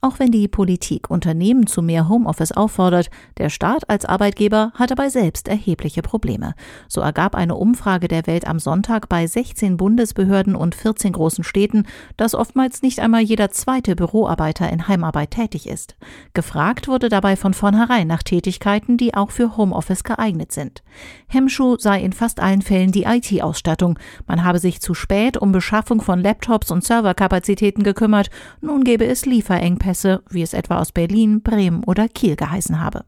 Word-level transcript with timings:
Auch 0.00 0.20
wenn 0.20 0.30
die 0.30 0.46
Politik 0.46 1.10
Unternehmen 1.10 1.66
zu 1.66 1.82
mehr 1.82 2.08
Homeoffice 2.08 2.52
auffordert, 2.52 3.10
der 3.36 3.50
Staat 3.50 3.90
als 3.90 4.04
Arbeitgeber 4.04 4.70
hat 4.74 4.92
dabei 4.92 5.08
selbst 5.08 5.48
erhebliche 5.48 6.02
Probleme. 6.02 6.54
So 6.86 7.00
ergab 7.00 7.34
eine 7.34 7.56
Umfrage 7.56 8.06
der 8.06 8.28
Welt 8.28 8.46
am 8.46 8.60
Sonntag 8.60 9.08
bei 9.08 9.26
16 9.26 9.76
Bundesbehörden 9.76 10.54
und 10.54 10.76
14 10.76 11.12
großen 11.12 11.42
Städten, 11.42 11.84
dass 12.16 12.36
oftmals 12.36 12.80
nicht 12.80 13.00
einmal 13.00 13.22
jeder 13.22 13.50
zweite 13.50 13.96
Büroarbeiter 13.96 14.70
in 14.70 14.86
Heimarbeit 14.86 15.32
tätig 15.32 15.68
ist. 15.68 15.96
Gefragt 16.32 16.86
wurde 16.86 17.08
dabei 17.08 17.34
von 17.34 17.52
vornherein 17.52 18.06
nach 18.06 18.22
Tätigkeiten, 18.22 18.98
die 18.98 19.14
auch 19.14 19.32
für 19.32 19.56
Homeoffice 19.56 20.04
geeignet 20.04 20.52
sind. 20.52 20.84
Hemmschuh 21.26 21.76
sei 21.76 22.00
in 22.00 22.12
fast 22.12 22.38
allen 22.38 22.62
Fällen 22.62 22.92
die 22.92 23.02
IT-Ausstattung. 23.02 23.98
Man 24.28 24.44
habe 24.44 24.60
sich 24.60 24.80
zu 24.80 24.94
spät 24.94 25.36
um 25.36 25.50
Beschaffung 25.50 26.00
von 26.00 26.20
Laptops 26.20 26.70
und 26.70 26.84
Serverkapazitäten 26.84 27.82
gekümmert. 27.82 28.30
Nun 28.60 28.84
gebe 28.84 29.04
es 29.04 29.26
Lieferengpässe 29.26 29.87
Pässe, 29.88 30.22
wie 30.28 30.42
es 30.42 30.52
etwa 30.52 30.80
aus 30.80 30.92
Berlin, 30.92 31.40
Bremen 31.40 31.82
oder 31.82 32.10
Kiel 32.10 32.36
geheißen 32.36 32.78
habe. 32.78 33.04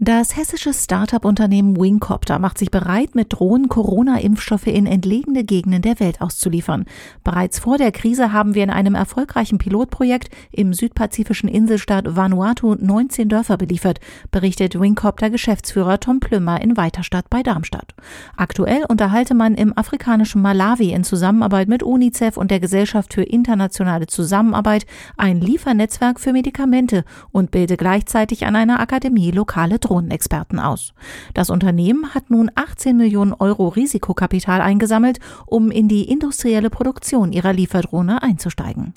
Das 0.00 0.36
hessische 0.36 0.74
Start-up-Unternehmen 0.74 1.80
Wingcopter 1.80 2.40
macht 2.40 2.58
sich 2.58 2.72
bereit, 2.72 3.14
mit 3.14 3.32
Drohnen 3.32 3.68
Corona-Impfstoffe 3.68 4.66
in 4.66 4.86
entlegene 4.86 5.44
Gegenden 5.44 5.82
der 5.82 6.00
Welt 6.00 6.20
auszuliefern. 6.20 6.84
Bereits 7.22 7.60
vor 7.60 7.78
der 7.78 7.92
Krise 7.92 8.32
haben 8.32 8.56
wir 8.56 8.64
in 8.64 8.70
einem 8.70 8.96
erfolgreichen 8.96 9.58
Pilotprojekt 9.58 10.30
im 10.50 10.74
südpazifischen 10.74 11.48
Inselstaat 11.48 12.16
Vanuatu 12.16 12.74
19 12.74 13.28
Dörfer 13.28 13.56
beliefert, 13.56 14.00
berichtet 14.32 14.78
Wingcopter-Geschäftsführer 14.78 16.00
Tom 16.00 16.18
Plümmer 16.18 16.60
in 16.60 16.76
Weiterstadt 16.76 17.30
bei 17.30 17.44
Darmstadt. 17.44 17.94
Aktuell 18.36 18.84
unterhalte 18.88 19.34
man 19.34 19.54
im 19.54 19.78
afrikanischen 19.78 20.42
Malawi 20.42 20.90
in 20.90 21.04
Zusammenarbeit 21.04 21.68
mit 21.68 21.84
UNICEF 21.84 22.36
und 22.36 22.50
der 22.50 22.58
Gesellschaft 22.58 23.14
für 23.14 23.22
internationale 23.22 24.08
Zusammenarbeit 24.08 24.86
ein 25.16 25.40
Liefernetzwerk 25.40 26.18
für 26.18 26.32
Medikamente 26.32 27.04
und 27.30 27.52
bilde 27.52 27.76
gleichzeitig 27.76 28.44
an 28.44 28.56
einer 28.56 28.80
Akademie 28.80 29.30
lokale 29.30 29.78
Drohnenexperten 29.84 30.58
aus. 30.58 30.92
Das 31.34 31.50
Unternehmen 31.50 32.14
hat 32.14 32.30
nun 32.30 32.50
18 32.54 32.96
Millionen 32.96 33.32
Euro 33.32 33.68
Risikokapital 33.68 34.60
eingesammelt, 34.60 35.20
um 35.46 35.70
in 35.70 35.88
die 35.88 36.10
industrielle 36.10 36.70
Produktion 36.70 37.32
ihrer 37.32 37.52
Lieferdrohne 37.52 38.22
einzusteigen. 38.22 38.92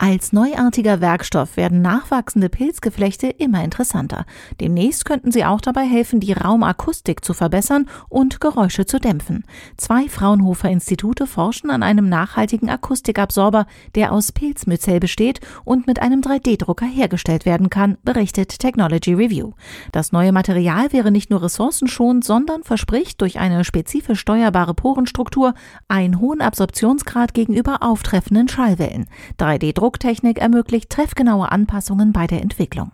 Als 0.00 0.32
neuartiger 0.32 1.00
Werkstoff 1.00 1.56
werden 1.56 1.82
nachwachsende 1.82 2.48
Pilzgeflechte 2.48 3.26
immer 3.26 3.64
interessanter. 3.64 4.26
Demnächst 4.60 5.04
könnten 5.04 5.32
sie 5.32 5.44
auch 5.44 5.60
dabei 5.60 5.82
helfen, 5.82 6.20
die 6.20 6.32
Raumakustik 6.32 7.24
zu 7.24 7.34
verbessern 7.34 7.88
und 8.08 8.40
Geräusche 8.40 8.86
zu 8.86 9.00
dämpfen. 9.00 9.42
Zwei 9.76 10.08
Fraunhofer 10.08 10.70
Institute 10.70 11.26
forschen 11.26 11.70
an 11.70 11.82
einem 11.82 12.08
nachhaltigen 12.08 12.70
Akustikabsorber, 12.70 13.66
der 13.96 14.12
aus 14.12 14.30
Pilzmyzel 14.30 15.00
besteht 15.00 15.40
und 15.64 15.88
mit 15.88 16.00
einem 16.00 16.20
3D-Drucker 16.20 16.86
hergestellt 16.86 17.44
werden 17.44 17.68
kann, 17.68 17.98
berichtet 18.04 18.60
Technology 18.60 19.14
Review. 19.14 19.54
Das 19.90 20.12
neue 20.12 20.30
Material 20.30 20.92
wäre 20.92 21.10
nicht 21.10 21.30
nur 21.30 21.42
ressourcenschonend, 21.42 22.22
sondern 22.22 22.62
verspricht 22.62 23.20
durch 23.20 23.40
eine 23.40 23.64
spezifisch 23.64 24.20
steuerbare 24.20 24.74
Porenstruktur 24.74 25.54
einen 25.88 26.20
hohen 26.20 26.40
Absorptionsgrad 26.40 27.34
gegenüber 27.34 27.82
auftreffenden 27.82 28.46
Schallwellen. 28.46 29.06
3D-Druck 29.40 29.87
Drucktechnik 29.88 30.36
ermöglicht 30.36 30.90
treffgenaue 30.90 31.50
Anpassungen 31.50 32.12
bei 32.12 32.26
der 32.26 32.42
Entwicklung. 32.42 32.90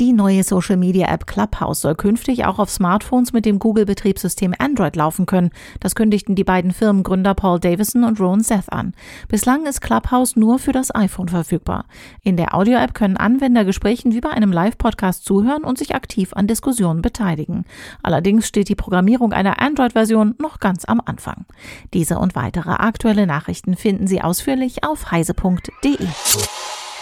Die 0.00 0.12
neue 0.12 0.44
Social 0.44 0.76
Media 0.76 1.12
App 1.12 1.26
Clubhouse 1.26 1.80
soll 1.80 1.96
künftig 1.96 2.44
auch 2.44 2.60
auf 2.60 2.70
Smartphones 2.70 3.32
mit 3.32 3.44
dem 3.44 3.58
Google-Betriebssystem 3.58 4.54
Android 4.56 4.94
laufen 4.94 5.26
können. 5.26 5.50
Das 5.80 5.96
kündigten 5.96 6.36
die 6.36 6.44
beiden 6.44 6.70
Firmengründer 6.70 7.34
Paul 7.34 7.58
Davison 7.58 8.04
und 8.04 8.20
Ron 8.20 8.40
Seth 8.40 8.72
an. 8.72 8.94
Bislang 9.26 9.66
ist 9.66 9.80
Clubhouse 9.80 10.36
nur 10.36 10.60
für 10.60 10.70
das 10.70 10.94
iPhone 10.94 11.28
verfügbar. 11.28 11.84
In 12.22 12.36
der 12.36 12.54
Audio-App 12.54 12.94
können 12.94 13.16
Anwender 13.16 13.64
Gesprächen 13.64 14.14
wie 14.14 14.20
bei 14.20 14.30
einem 14.30 14.52
Live-Podcast 14.52 15.24
zuhören 15.24 15.64
und 15.64 15.78
sich 15.78 15.96
aktiv 15.96 16.32
an 16.32 16.46
Diskussionen 16.46 17.02
beteiligen. 17.02 17.64
Allerdings 18.00 18.46
steht 18.46 18.68
die 18.68 18.76
Programmierung 18.76 19.32
einer 19.32 19.60
Android-Version 19.60 20.36
noch 20.38 20.60
ganz 20.60 20.84
am 20.84 21.02
Anfang. 21.04 21.44
Diese 21.92 22.20
und 22.20 22.36
weitere 22.36 22.70
aktuelle 22.70 23.26
Nachrichten 23.26 23.74
finden 23.74 24.06
Sie 24.06 24.22
ausführlich 24.22 24.84
auf 24.84 25.10
heise.de. 25.10 26.06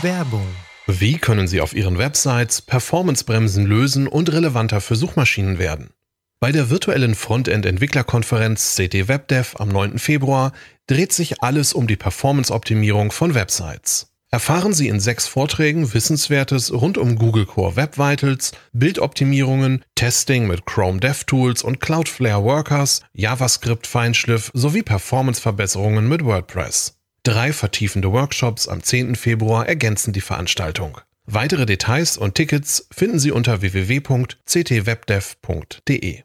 Werbung 0.01 0.47
wie 0.87 1.19
können 1.19 1.49
Sie 1.49 1.61
auf 1.61 1.75
Ihren 1.75 1.99
Websites 1.99 2.63
Performancebremsen 2.63 3.67
lösen 3.67 4.07
und 4.07 4.33
relevanter 4.33 4.81
für 4.81 4.95
Suchmaschinen 4.95 5.59
werden? 5.59 5.91
Bei 6.39 6.53
der 6.53 6.71
virtuellen 6.71 7.17
Frontend-Entwicklerkonferenz 7.17 8.77
CT 8.77 9.09
WebDev 9.09 9.57
am 9.59 9.69
9. 9.69 9.99
Februar 9.99 10.53
dreht 10.87 11.13
sich 11.13 11.43
alles 11.43 11.73
um 11.73 11.89
die 11.89 11.97
Performance-Optimierung 11.97 13.11
von 13.11 13.35
Websites. 13.35 14.13
Erfahren 14.31 14.73
Sie 14.73 14.87
in 14.87 15.01
sechs 15.01 15.27
Vorträgen 15.27 15.93
Wissenswertes 15.93 16.73
rund 16.73 16.99
um 16.99 17.17
Google 17.17 17.47
Core 17.47 17.75
Web 17.75 17.99
Vitals, 17.99 18.53
Bildoptimierungen, 18.73 19.85
Testing 19.95 20.47
mit 20.47 20.67
Chrome 20.67 21.01
DevTools 21.01 21.63
und 21.63 21.81
Cloudflare 21.81 22.45
Workers, 22.45 23.01
JavaScript 23.13 23.87
Feinschliff 23.87 24.51
sowie 24.55 24.83
Performanceverbesserungen 24.83 26.09
mit 26.09 26.25
WordPress. 26.25 26.97
Drei 27.27 27.53
vertiefende 27.53 28.13
Workshops 28.13 28.69
am 28.69 28.85
10. 28.85 29.17
Februar 29.17 29.67
ergänzen 29.67 30.13
die 30.13 30.21
Veranstaltung. 30.21 31.01
Weitere 31.25 31.67
Details 31.67 32.17
und 32.17 32.37
Tickets 32.37 32.87
finden 32.93 33.19
Sie 33.19 33.33
unter 33.33 33.63
www.ctwebdev.de. 33.63 36.23